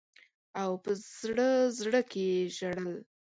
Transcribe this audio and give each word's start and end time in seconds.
او 0.61 0.71
په 0.83 0.91
زړه 1.19 1.49
زړه 1.79 2.01
کي 2.11 2.27
ژړل. 2.55 2.89